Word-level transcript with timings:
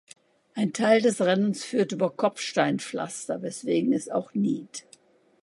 Ein 0.55 0.73
Teil 0.73 0.99
des 0.99 1.21
Rennens 1.21 1.63
führt 1.63 1.91
über 1.91 2.09
Kopfsteinpflaster, 2.09 3.43
weswegen 3.43 3.93
es 3.93 4.09
auch 4.09 4.33
nied. 4.33 4.83